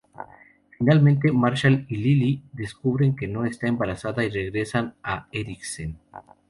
[0.79, 5.99] Finalmente, Marshall y Lily descubren que no está embarazada, y regresan a Eriksen.